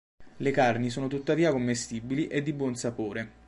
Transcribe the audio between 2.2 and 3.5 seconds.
e di buon sapore.